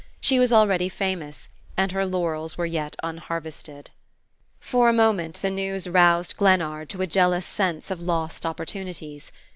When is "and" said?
1.77-1.91